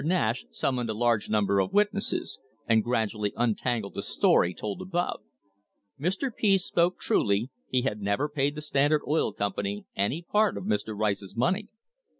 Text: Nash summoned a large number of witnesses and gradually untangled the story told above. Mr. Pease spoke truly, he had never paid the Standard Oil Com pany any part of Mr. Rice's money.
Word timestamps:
Nash 0.03 0.45
summoned 0.49 0.89
a 0.89 0.95
large 0.95 1.29
number 1.29 1.59
of 1.59 1.73
witnesses 1.73 2.39
and 2.65 2.83
gradually 2.83 3.33
untangled 3.37 3.93
the 3.93 4.01
story 4.01 4.51
told 4.51 4.81
above. 4.81 5.21
Mr. 5.99 6.35
Pease 6.35 6.65
spoke 6.65 6.99
truly, 6.99 7.51
he 7.67 7.83
had 7.83 8.01
never 8.01 8.27
paid 8.27 8.55
the 8.55 8.63
Standard 8.63 9.03
Oil 9.07 9.31
Com 9.31 9.53
pany 9.53 9.85
any 9.95 10.23
part 10.23 10.57
of 10.57 10.63
Mr. 10.63 10.97
Rice's 10.97 11.35
money. 11.35 11.67